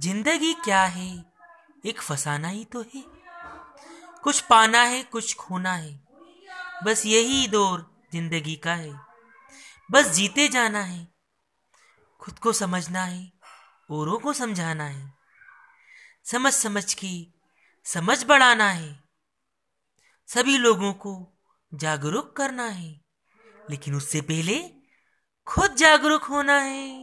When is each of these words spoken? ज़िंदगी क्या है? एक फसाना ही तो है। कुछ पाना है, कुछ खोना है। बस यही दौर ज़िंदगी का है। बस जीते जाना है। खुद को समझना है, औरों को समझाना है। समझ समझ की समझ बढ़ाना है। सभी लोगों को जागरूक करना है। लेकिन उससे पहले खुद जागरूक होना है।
ज़िंदगी 0.00 0.54
क्या 0.54 0.84
है? 0.84 1.32
एक 1.86 2.00
फसाना 2.00 2.48
ही 2.48 2.64
तो 2.64 2.82
है। 2.82 3.04
कुछ 4.22 4.40
पाना 4.40 4.82
है, 4.82 5.02
कुछ 5.02 5.36
खोना 5.36 5.72
है। 5.72 6.08
बस 6.84 7.06
यही 7.06 7.48
दौर 7.48 8.00
ज़िंदगी 8.12 8.56
का 8.56 8.74
है। 8.74 9.00
बस 9.90 10.06
जीते 10.06 10.48
जाना 10.48 10.80
है। 10.80 11.14
खुद 12.20 12.38
को 12.38 12.52
समझना 12.52 13.04
है, 13.04 13.32
औरों 13.90 14.18
को 14.18 14.32
समझाना 14.32 14.84
है। 14.84 15.14
समझ 16.24 16.52
समझ 16.52 16.94
की 16.94 17.40
समझ 17.84 18.24
बढ़ाना 18.24 18.70
है। 18.70 19.04
सभी 20.26 20.58
लोगों 20.58 20.92
को 20.92 21.38
जागरूक 21.74 22.36
करना 22.36 22.66
है। 22.66 23.00
लेकिन 23.70 23.94
उससे 23.94 24.20
पहले 24.20 24.70
खुद 25.46 25.74
जागरूक 25.74 26.22
होना 26.22 26.58
है। 26.58 26.99